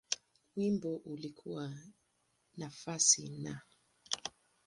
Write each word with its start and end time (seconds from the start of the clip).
Wimbo 0.55 0.95
ulikuwa 0.95 1.71
nafasi 2.57 3.29
Na. 3.29 3.61